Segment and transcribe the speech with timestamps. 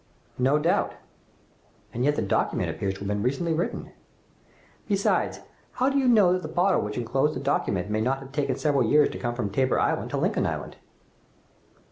[0.39, 0.95] "No doubt,"
[1.93, 3.91] and yet the document appears to have been recently written!
[4.87, 5.41] "Besides,
[5.73, 8.55] how do you know that the bottle which enclosed the document may not have taken
[8.55, 10.77] several years to come from Tabor Island to Lincoln Island?"